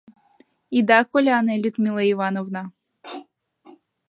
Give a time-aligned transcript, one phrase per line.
[0.77, 2.63] —Ида коляне, Людмила Ивановна!